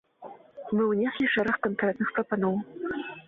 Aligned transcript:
Мы 0.77 0.85
ўнеслі 0.91 1.29
шэраг 1.35 1.55
канкрэтных 1.69 2.09
прапаноў. 2.17 2.55